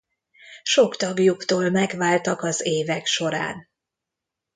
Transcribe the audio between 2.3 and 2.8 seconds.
az